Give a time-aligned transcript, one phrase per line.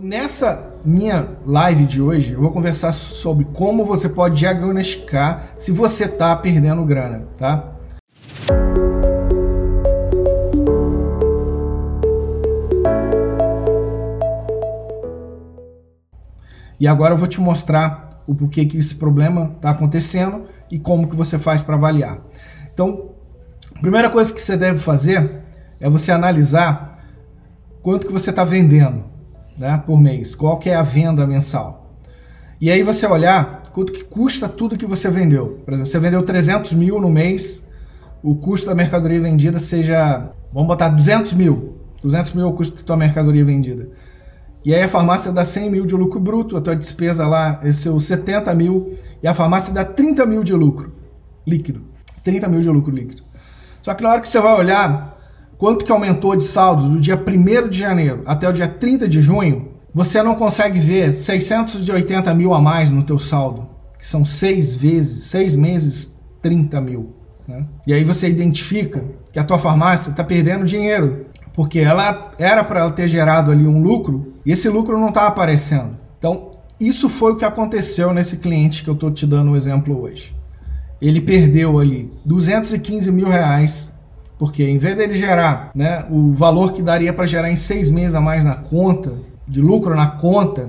[0.00, 6.04] Nessa minha live de hoje, eu vou conversar sobre como você pode diagnosticar se você
[6.04, 7.74] está perdendo grana, tá?
[16.78, 21.08] E agora eu vou te mostrar o porquê que esse problema está acontecendo e como
[21.08, 22.20] que você faz para avaliar.
[22.72, 23.10] Então,
[23.74, 25.42] a primeira coisa que você deve fazer
[25.80, 27.04] é você analisar
[27.82, 29.17] quanto que você está vendendo
[29.58, 31.94] né, por mês, qual que é a venda mensal.
[32.60, 35.60] E aí você olhar quanto que custa tudo que você vendeu.
[35.64, 37.68] Por exemplo, você vendeu 300 mil no mês,
[38.22, 41.76] o custo da mercadoria vendida seja, vamos botar 200 mil.
[42.02, 43.90] 200 mil é o custo da tua mercadoria vendida.
[44.64, 47.72] E aí a farmácia dá 100 mil de lucro bruto, a tua despesa lá é
[47.72, 50.92] seus 70 mil, e a farmácia dá 30 mil de lucro
[51.46, 51.82] líquido.
[52.24, 53.22] 30 mil de lucro líquido.
[53.80, 55.17] Só que na hora que você vai olhar
[55.58, 59.20] quanto que aumentou de saldo do dia 1 de janeiro até o dia 30 de
[59.20, 64.74] junho, você não consegue ver 680 mil a mais no teu saldo, que são seis
[64.74, 67.16] vezes, seis meses, 30 mil.
[67.46, 67.66] Né?
[67.86, 72.88] E aí você identifica que a tua farmácia está perdendo dinheiro, porque ela era para
[72.90, 75.96] ter gerado ali um lucro e esse lucro não está aparecendo.
[76.18, 79.56] Então, isso foi o que aconteceu nesse cliente que eu estou te dando o um
[79.56, 80.32] exemplo hoje.
[81.00, 83.92] Ele perdeu ali 215 mil reais
[84.38, 88.14] porque em vez dele gerar né, o valor que daria para gerar em seis meses
[88.14, 89.14] a mais na conta,
[89.46, 90.68] de lucro na conta,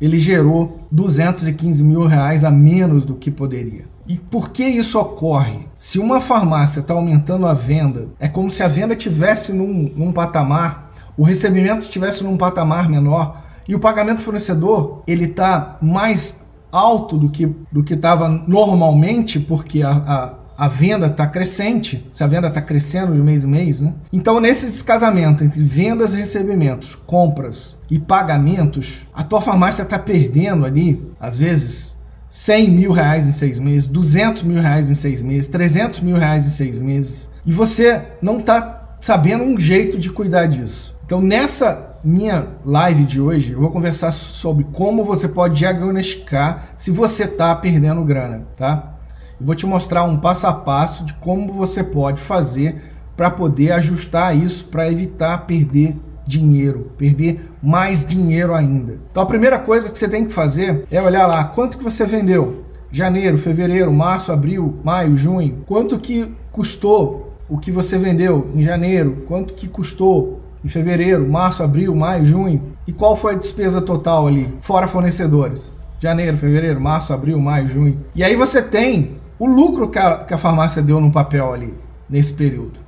[0.00, 3.84] ele gerou 215 mil reais a menos do que poderia.
[4.06, 5.60] E por que isso ocorre?
[5.78, 10.12] Se uma farmácia está aumentando a venda, é como se a venda tivesse num, num
[10.12, 17.16] patamar, o recebimento estivesse num patamar menor e o pagamento fornecedor ele está mais alto
[17.16, 22.26] do que do que estava normalmente, porque a, a a venda está crescente, se a
[22.26, 23.92] venda está crescendo de mês em mês, né?
[24.12, 30.64] Então, nesse descasamento entre vendas e recebimentos, compras e pagamentos, a tua farmácia está perdendo
[30.64, 31.96] ali, às vezes,
[32.28, 36.46] 100 mil reais em seis meses, 200 mil reais em seis meses, 300 mil reais
[36.46, 40.94] em seis meses, e você não está sabendo um jeito de cuidar disso.
[41.04, 46.90] Então, nessa minha live de hoje, eu vou conversar sobre como você pode diagnosticar se
[46.90, 48.93] você está perdendo grana, tá?
[49.40, 52.82] Vou te mostrar um passo a passo de como você pode fazer
[53.16, 55.96] para poder ajustar isso para evitar perder
[56.26, 58.98] dinheiro, perder mais dinheiro ainda.
[59.10, 62.06] Então a primeira coisa que você tem que fazer é olhar lá quanto que você
[62.06, 62.64] vendeu.
[62.90, 65.64] Janeiro, fevereiro, março, abril, maio, junho.
[65.66, 69.24] Quanto que custou o que você vendeu em janeiro?
[69.26, 72.62] Quanto que custou em fevereiro, março, abril, maio, junho?
[72.86, 75.74] E qual foi a despesa total ali, fora fornecedores?
[76.00, 78.00] Janeiro, fevereiro, março, abril, maio, junho.
[78.14, 81.74] E aí você tem o lucro que a, que a farmácia deu no papel ali,
[82.08, 82.78] nesse período.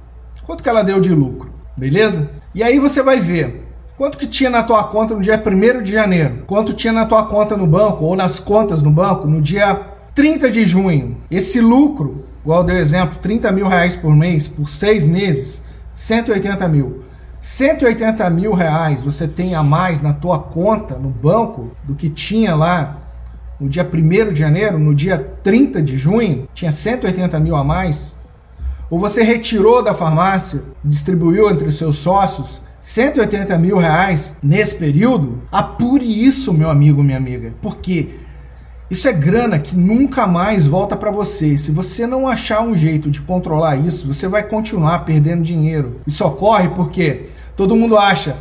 [0.45, 2.31] Quanto que ela deu de lucro, beleza?
[2.55, 3.65] E aí você vai ver
[3.99, 7.25] quanto que tinha na tua conta no dia 1 de janeiro, quanto tinha na tua
[7.25, 9.81] conta no banco ou nas contas no banco no dia
[10.15, 11.17] 30 de junho.
[11.31, 15.63] Esse lucro, igual deu exemplo, 30 mil reais por mês, por seis meses,
[15.95, 17.03] 180 mil.
[17.41, 22.55] 180 mil reais você tem a mais na tua conta no banco do que tinha
[22.55, 22.97] lá
[23.61, 28.17] no dia 1 de janeiro, no dia 30 de junho, tinha 180 mil a mais,
[28.91, 35.43] ou você retirou da farmácia, distribuiu entre os seus sócios 180 mil reais nesse período,
[35.51, 38.11] apure isso, meu amigo, minha amiga, porque
[38.89, 41.59] isso é grana que nunca mais volta para você.
[41.59, 46.01] Se você não achar um jeito de controlar isso, você vai continuar perdendo dinheiro.
[46.07, 48.37] Isso ocorre porque todo mundo acha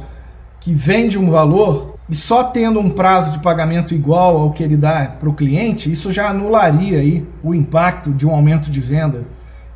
[0.60, 4.78] que vende um valor e só tendo um prazo de pagamento igual ao que ele
[4.78, 9.24] dá para o cliente, isso já anularia aí o impacto de um aumento de venda.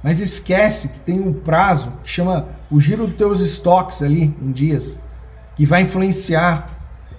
[0.03, 4.51] Mas esquece que tem um prazo que chama o giro dos teus estoques ali em
[4.51, 4.99] dias,
[5.55, 6.69] que vai influenciar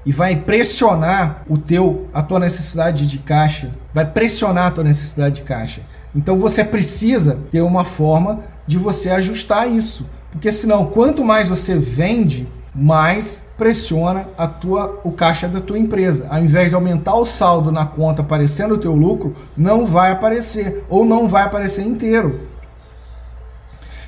[0.06, 5.36] e vai pressionar o teu a tua necessidade de caixa, vai pressionar a tua necessidade
[5.36, 5.82] de caixa.
[6.14, 11.76] Então você precisa ter uma forma de você ajustar isso, porque senão quanto mais você
[11.76, 16.26] vende, mais pressiona a tua, o caixa da tua empresa.
[16.30, 20.82] Ao invés de aumentar o saldo na conta aparecendo o teu lucro, não vai aparecer
[20.88, 22.48] ou não vai aparecer inteiro.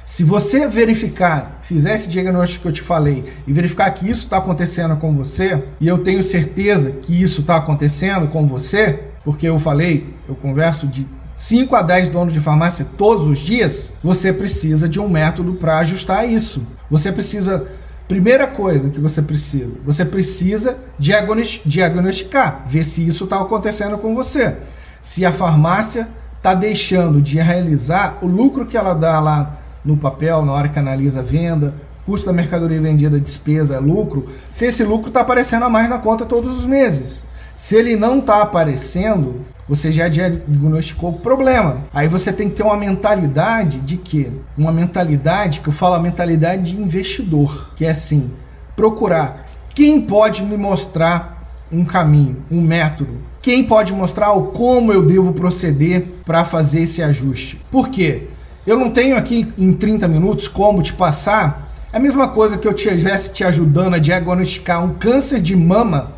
[0.06, 4.38] Se você verificar, fizer esse diagnóstico que eu te falei e verificar que isso está
[4.38, 9.58] acontecendo com você, e eu tenho certeza que isso está acontecendo com você, porque eu
[9.58, 11.06] falei, eu converso de
[11.36, 15.78] 5 a 10 donos de farmácia todos os dias, você precisa de um método para
[15.78, 16.66] ajustar isso.
[16.90, 17.66] Você precisa
[18.12, 24.54] Primeira coisa que você precisa, você precisa diagnosticar, ver se isso está acontecendo com você.
[25.00, 26.06] Se a farmácia
[26.36, 30.78] está deixando de realizar o lucro que ela dá lá no papel, na hora que
[30.78, 31.72] analisa a venda,
[32.04, 36.26] custo da mercadoria vendida, despesa, lucro, se esse lucro está aparecendo a mais na conta
[36.26, 37.26] todos os meses.
[37.56, 39.40] Se ele não está aparecendo,
[39.74, 41.84] você já diagnosticou o problema.
[41.94, 44.28] Aí você tem que ter uma mentalidade de quê?
[44.56, 48.30] Uma mentalidade que eu falo a mentalidade de investidor, que é assim,
[48.76, 53.14] procurar quem pode me mostrar um caminho, um método.
[53.40, 57.58] Quem pode mostrar o como eu devo proceder para fazer esse ajuste?
[57.70, 58.24] Por quê?
[58.66, 62.72] Eu não tenho aqui em 30 minutos como te passar a mesma coisa que eu
[62.72, 66.12] estivesse te ajudando a diagnosticar um câncer de mama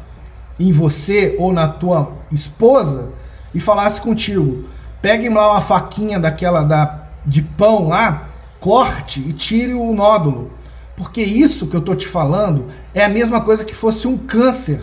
[0.59, 3.23] em você ou na tua esposa
[3.55, 4.65] e falasse contigo:
[5.01, 8.29] pegue lá uma faquinha daquela da, de pão lá,
[8.61, 10.51] corte e tire o nódulo.
[10.97, 14.81] Porque isso que eu tô te falando é a mesma coisa que fosse um câncer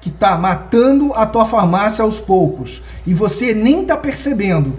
[0.00, 4.78] que está matando a tua farmácia aos poucos e você nem está percebendo.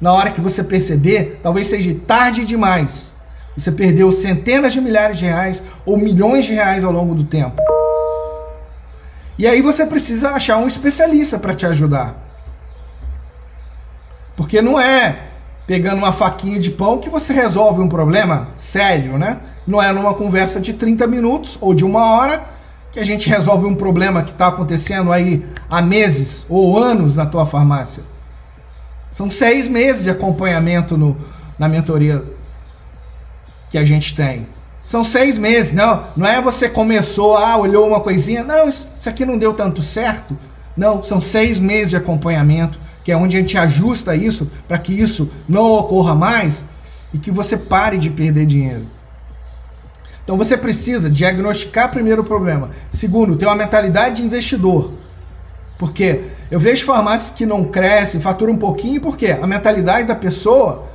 [0.00, 3.16] Na hora que você perceber, talvez seja tarde demais.
[3.56, 7.60] Você perdeu centenas de milhares de reais ou milhões de reais ao longo do tempo.
[9.38, 12.27] E aí você precisa achar um especialista para te ajudar.
[14.48, 15.24] Porque não é
[15.66, 19.40] pegando uma faquinha de pão que você resolve um problema sério, né?
[19.66, 22.46] Não é numa conversa de 30 minutos ou de uma hora
[22.90, 27.26] que a gente resolve um problema que está acontecendo aí há meses ou anos na
[27.26, 28.04] tua farmácia.
[29.10, 31.14] São seis meses de acompanhamento no,
[31.58, 32.24] na mentoria
[33.68, 34.46] que a gente tem.
[34.82, 36.04] São seis meses, não.
[36.16, 40.38] Não é você começou, ah, olhou uma coisinha, não, isso, aqui não deu tanto certo.
[40.74, 44.92] Não, são seis meses de acompanhamento, que é onde a gente ajusta isso para que
[44.92, 46.66] isso não ocorra mais
[47.10, 48.84] e que você pare de perder dinheiro.
[50.22, 52.68] Então você precisa diagnosticar primeiro o problema.
[52.90, 54.92] Segundo, ter uma mentalidade de investidor.
[55.78, 60.86] Porque eu vejo farmácias que não crescem, faturam um pouquinho, porque a mentalidade da pessoa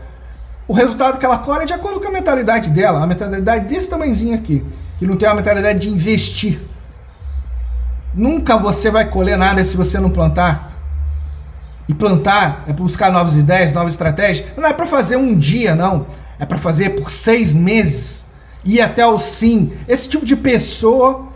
[0.67, 3.89] o resultado que ela colhe é de acordo com a mentalidade dela, a mentalidade desse
[3.89, 4.63] tamanhozinho aqui,
[4.99, 6.61] que não tem a mentalidade de investir.
[8.13, 10.72] Nunca você vai colher nada se você não plantar.
[11.87, 14.47] E plantar é para buscar novas ideias, novas estratégias.
[14.55, 16.05] Não é para fazer um dia, não.
[16.39, 18.25] É para fazer por seis meses.
[18.63, 19.73] Ir até o sim.
[19.87, 21.27] Esse tipo de pessoa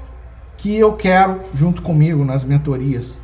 [0.58, 3.20] que eu quero junto comigo nas mentorias.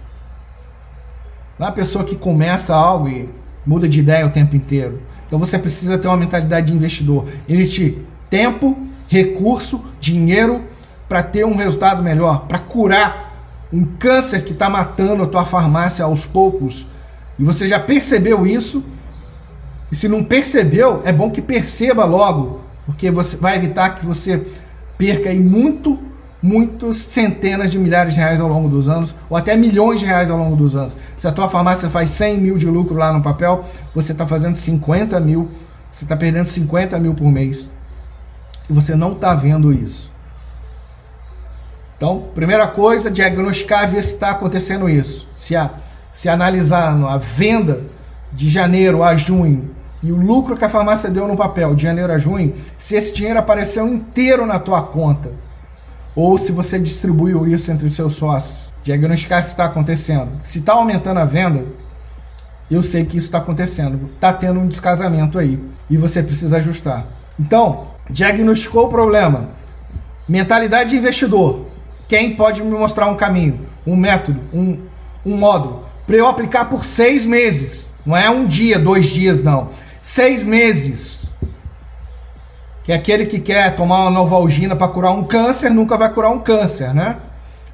[1.57, 3.29] Não é a pessoa que começa algo e
[3.65, 5.01] muda de ideia o tempo inteiro.
[5.27, 7.25] Então você precisa ter uma mentalidade de investidor.
[7.47, 7.99] Investir
[8.29, 8.77] tempo,
[9.07, 10.61] recurso, dinheiro
[11.07, 13.33] para ter um resultado melhor, para curar
[13.71, 16.85] um câncer que está matando a tua farmácia aos poucos.
[17.37, 18.83] E você já percebeu isso?
[19.91, 24.45] E se não percebeu, é bom que perceba logo, porque você vai evitar que você
[24.97, 25.99] perca aí muito
[26.43, 30.29] muitos centenas de milhares de reais ao longo dos anos, ou até milhões de reais
[30.29, 30.97] ao longo dos anos.
[31.17, 33.63] Se a tua farmácia faz 100 mil de lucro lá no papel,
[33.95, 35.49] você está fazendo 50 mil,
[35.89, 37.71] você está perdendo 50 mil por mês.
[38.69, 40.11] E você não está vendo isso.
[41.95, 45.25] Então, primeira coisa, diagnosticar, ver se está acontecendo isso.
[45.31, 45.69] Se, a,
[46.13, 47.81] se analisar a venda
[48.31, 49.71] de janeiro a junho
[50.03, 53.13] e o lucro que a farmácia deu no papel de janeiro a junho, se esse
[53.13, 55.31] dinheiro apareceu inteiro na tua conta,
[56.13, 58.71] ou se você distribuiu isso entre os seus sócios.
[58.83, 60.29] Diagnosticar se está acontecendo.
[60.43, 61.65] Se está aumentando a venda,
[62.69, 64.09] eu sei que isso está acontecendo.
[64.13, 65.57] Está tendo um descasamento aí
[65.89, 67.05] e você precisa ajustar.
[67.39, 69.51] Então, diagnosticou o problema.
[70.27, 71.67] Mentalidade de investidor.
[72.09, 74.77] Quem pode me mostrar um caminho, um método, um,
[75.25, 77.91] um módulo para eu aplicar por seis meses?
[78.05, 79.69] Não é um dia, dois dias, não.
[80.01, 81.33] Seis meses
[82.83, 86.31] que é aquele que quer tomar uma novalgina para curar um câncer nunca vai curar
[86.31, 87.17] um câncer, né?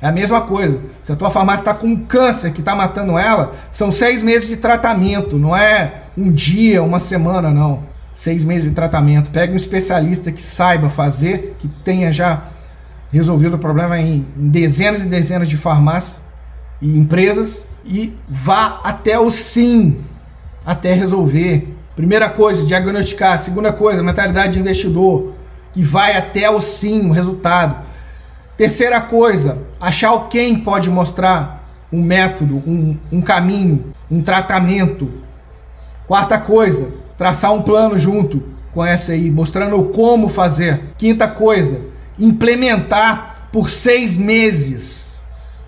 [0.02, 0.84] É a mesma coisa.
[1.02, 4.48] Se a tua farmácia está com um câncer que está matando ela, são seis meses
[4.48, 7.84] de tratamento, não é um dia, uma semana, não.
[8.14, 9.32] Seis meses de tratamento.
[9.32, 12.44] Pega um especialista que saiba fazer, que tenha já
[13.12, 16.22] resolvido o problema em dezenas e dezenas de farmácias
[16.82, 20.02] e empresas e vá até o sim,
[20.66, 21.76] até resolver.
[21.96, 23.40] Primeira coisa, diagnosticar.
[23.40, 25.34] Segunda coisa, mentalidade de investidor,
[25.74, 27.84] que vai até o sim, o resultado.
[28.56, 35.10] Terceira coisa, achar o quem pode mostrar um método, um, um caminho, um tratamento.
[36.08, 38.44] Quarta coisa, traçar um plano junto
[38.74, 40.94] com essa aí, mostrando como fazer.
[40.98, 41.82] Quinta coisa,
[42.18, 45.09] implementar por seis meses.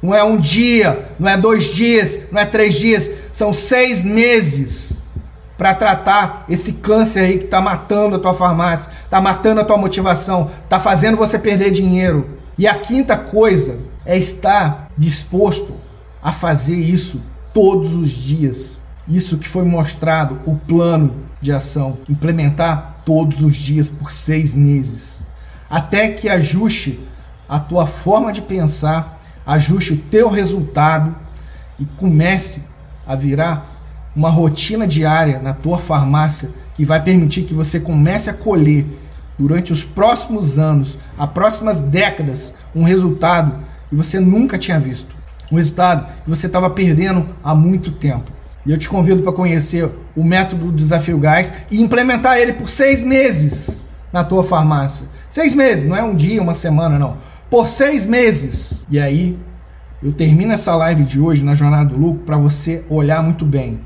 [0.01, 5.07] Não é um dia, não é dois dias, não é três dias, são seis meses
[5.57, 9.77] para tratar esse câncer aí que está matando a tua farmácia, está matando a tua
[9.77, 12.39] motivação, está fazendo você perder dinheiro.
[12.57, 15.75] E a quinta coisa é estar disposto
[16.21, 17.21] a fazer isso
[17.53, 18.81] todos os dias.
[19.07, 25.25] Isso que foi mostrado, o plano de ação, implementar todos os dias por seis meses.
[25.69, 26.99] até que ajuste
[27.47, 31.15] a tua forma de pensar, ajuste o teu resultado
[31.79, 32.63] e comece
[33.05, 33.71] a virar
[34.15, 38.85] uma rotina diária na tua farmácia que vai permitir que você comece a colher
[39.37, 43.55] durante os próximos anos, as próximas décadas, um resultado
[43.89, 45.15] que você nunca tinha visto.
[45.51, 48.31] Um resultado que você estava perdendo há muito tempo.
[48.65, 52.69] E eu te convido para conhecer o método do Desafio Gás e implementar ele por
[52.69, 55.07] seis meses na tua farmácia.
[55.29, 57.17] Seis meses, não é um dia, uma semana, não.
[57.51, 58.87] Por seis meses.
[58.89, 59.37] E aí,
[60.01, 63.81] eu termino essa live de hoje na Jornada do Lucro para você olhar muito bem.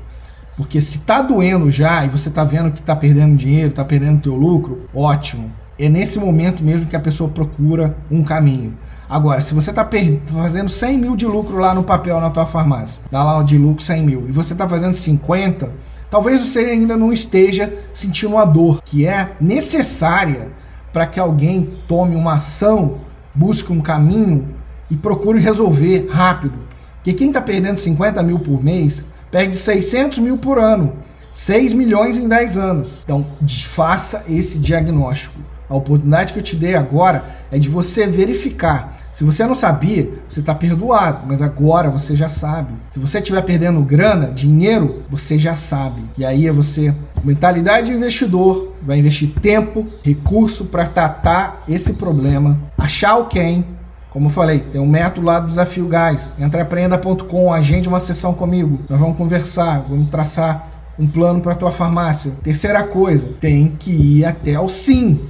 [0.56, 4.22] Porque se tá doendo já e você tá vendo que tá perdendo dinheiro, tá perdendo
[4.22, 5.50] teu lucro, ótimo.
[5.76, 8.72] É nesse momento mesmo que a pessoa procura um caminho.
[9.10, 9.84] Agora, se você está
[10.26, 13.82] fazendo 100 mil de lucro lá no papel na tua farmácia, dá lá de lucro
[13.82, 15.70] 100 mil, e você está fazendo 50,
[16.08, 20.52] talvez você ainda não esteja sentindo uma dor que é necessária
[20.92, 23.04] para que alguém tome uma ação,
[23.36, 24.48] busque um caminho
[24.90, 26.54] e procure resolver rápido.
[26.96, 30.94] Porque quem está perdendo 50 mil por mês perde 600 mil por ano,
[31.32, 33.02] 6 milhões em 10 anos.
[33.04, 33.26] Então,
[33.66, 35.38] faça esse diagnóstico.
[35.68, 38.96] A oportunidade que eu te dei agora é de você verificar.
[39.10, 42.74] Se você não sabia, você está perdoado, mas agora você já sabe.
[42.90, 46.02] Se você estiver perdendo grana, dinheiro, você já sabe.
[46.18, 46.94] E aí é você,
[47.24, 53.64] mentalidade de investidor, vai investir tempo, recurso para tratar esse problema, achar o quem.
[54.10, 56.36] Como eu falei, tem um método lá do Desafio Gás.
[56.38, 58.80] Entreaprenda.com, agende uma sessão comigo.
[58.88, 60.68] Nós vamos conversar, vamos traçar
[60.98, 62.32] um plano para tua farmácia.
[62.42, 65.20] Terceira coisa, tem que ir até o sim.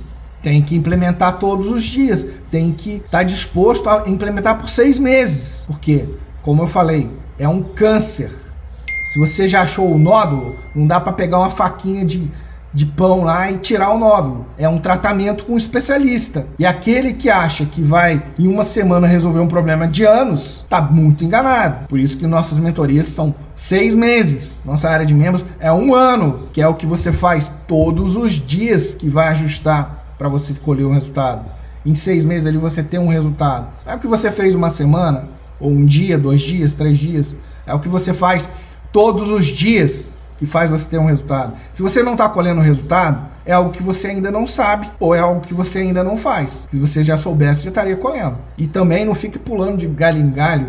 [0.46, 2.24] Tem que implementar todos os dias.
[2.52, 5.64] Tem que estar tá disposto a implementar por seis meses.
[5.66, 6.04] Porque,
[6.40, 8.30] como eu falei, é um câncer.
[9.12, 12.30] Se você já achou o nódulo, não dá para pegar uma faquinha de,
[12.72, 14.46] de pão lá e tirar o nódulo.
[14.56, 16.46] É um tratamento com um especialista.
[16.60, 20.80] E aquele que acha que vai em uma semana resolver um problema de anos, está
[20.80, 21.88] muito enganado.
[21.88, 24.60] Por isso que nossas mentorias são seis meses.
[24.64, 28.30] Nossa área de membros é um ano, que é o que você faz todos os
[28.30, 31.44] dias que vai ajustar para você colher um resultado.
[31.84, 33.68] Em seis meses ali você tem um resultado.
[33.84, 35.28] É o que você fez uma semana,
[35.60, 37.36] ou um dia, dois dias, três dias.
[37.66, 38.48] É o que você faz
[38.92, 41.54] todos os dias que faz você ter um resultado.
[41.72, 45.20] Se você não está colhendo resultado, é algo que você ainda não sabe ou é
[45.20, 46.68] algo que você ainda não faz.
[46.70, 48.36] Se você já soubesse, já estaria colhendo.
[48.58, 50.66] E também não fique pulando de galho em galho,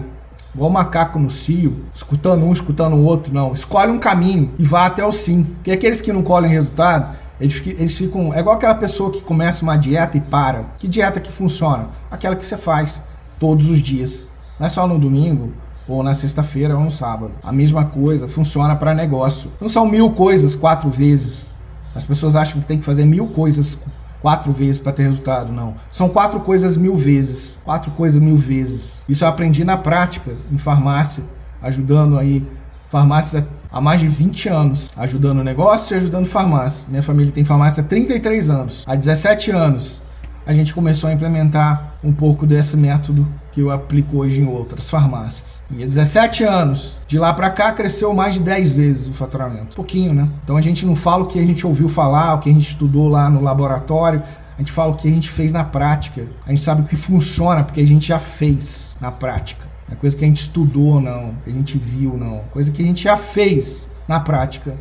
[0.53, 3.53] igual macaco no cio, escutando um, escutando o outro, não.
[3.53, 5.43] Escolhe um caminho e vá até o sim.
[5.43, 8.33] Porque aqueles que não colhem resultado, eles, eles ficam.
[8.33, 10.65] É igual aquela pessoa que começa uma dieta e para.
[10.79, 11.89] Que dieta que funciona?
[12.09, 13.01] Aquela que você faz
[13.39, 14.31] todos os dias.
[14.59, 15.53] Não é só no domingo,
[15.87, 17.31] ou na sexta-feira ou no sábado.
[17.43, 19.51] A mesma coisa funciona para negócio.
[19.61, 21.53] Não são mil coisas quatro vezes.
[21.95, 23.81] As pessoas acham que tem que fazer mil coisas
[24.21, 25.51] quatro vezes para ter resultado.
[25.51, 25.75] Não.
[25.89, 27.61] São quatro coisas mil vezes.
[27.63, 29.05] Quatro coisas mil vezes.
[29.07, 31.23] Isso eu aprendi na prática, em farmácia,
[31.61, 32.45] ajudando aí
[32.89, 36.89] farmácias há mais de 20 anos, ajudando o negócio e ajudando farmácia.
[36.89, 38.83] Minha família tem farmácia há 33 anos.
[38.85, 40.01] Há 17 anos
[40.47, 44.89] a gente começou a implementar um pouco desse método que eu aplico hoje em outras
[44.89, 45.61] farmácias.
[45.69, 49.75] E há 17 anos, de lá para cá cresceu mais de 10 vezes o faturamento.
[49.75, 50.29] Pouquinho, né?
[50.43, 52.69] Então a gente não fala o que a gente ouviu falar, o que a gente
[52.69, 54.23] estudou lá no laboratório,
[54.57, 56.25] a gente fala o que a gente fez na prática.
[56.45, 59.66] A gente sabe o que funciona porque a gente já fez na prática.
[59.87, 61.35] Não é coisa que a gente estudou, não.
[61.43, 62.39] Que a gente viu, não.
[62.51, 64.75] Coisa que a gente já fez na prática.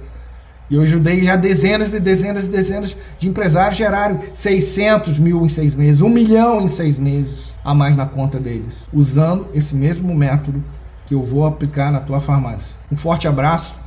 [0.68, 5.48] E eu ajudei já dezenas e dezenas e dezenas de empresários geraram 600 mil em
[5.48, 10.12] seis meses, um milhão em seis meses a mais na conta deles, usando esse mesmo
[10.12, 10.62] método
[11.06, 12.80] que eu vou aplicar na tua farmácia.
[12.90, 13.86] Um forte abraço